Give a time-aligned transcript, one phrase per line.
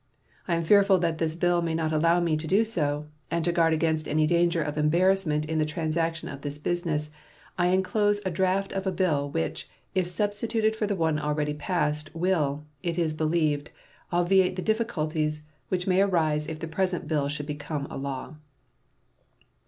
[0.47, 3.51] I am fearful that this bill may not allow me to do so, and to
[3.51, 7.11] guard against any danger of embarrassment in the transaction of this business
[7.55, 12.15] I inclose a draft of a bill which, if substituted for the one already passed,
[12.15, 13.69] will, it is believed,
[14.11, 18.37] obviate the difficulties which may arise if the present bill should become a law.